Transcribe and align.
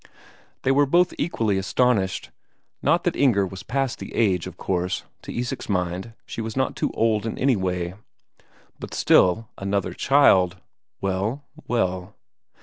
They 0.63 0.71
were 0.71 0.87
both 0.87 1.13
equally 1.19 1.59
astonished. 1.59 2.31
Not 2.81 3.03
that 3.03 3.15
Inger 3.15 3.45
was 3.45 3.61
past 3.61 3.99
the 3.99 4.15
age, 4.15 4.47
of 4.47 4.57
course; 4.57 5.03
to 5.21 5.31
Isak's 5.31 5.69
mind, 5.69 6.15
she 6.25 6.41
was 6.41 6.57
not 6.57 6.75
too 6.75 6.89
old 6.95 7.27
in 7.27 7.37
any 7.37 7.55
way. 7.55 7.93
But 8.79 8.95
still, 8.95 9.49
another 9.59 9.93
child... 9.93 10.57
well, 11.01 11.43
well.... 11.67 12.15